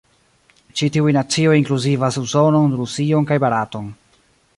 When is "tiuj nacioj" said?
0.95-1.53